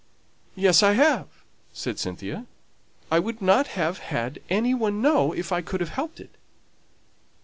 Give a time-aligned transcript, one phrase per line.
[0.55, 1.27] "Yes, I have,"
[1.73, 2.47] said Cynthia;
[3.11, 6.31] "I would not have had any one know if I could have helped it."